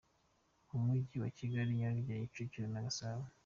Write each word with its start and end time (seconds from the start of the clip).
Mu 0.69 0.77
mujyi 0.85 1.15
wa 1.23 1.29
Kigali: 1.37 1.71
Nyarugenge, 1.79 2.29
Kicukiro 2.31 2.67
na 2.71 2.85
Gasabo. 2.85 3.23